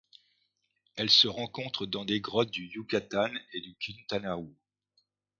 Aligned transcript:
Elle 0.95 1.11
se 1.11 1.27
rencontre 1.27 1.85
dans 1.85 2.05
des 2.05 2.21
grottes 2.21 2.49
du 2.49 2.63
Yucatán 2.65 3.31
et 3.53 3.61
du 3.61 3.75
Quintana 3.75 4.33
Roo. 4.33 4.51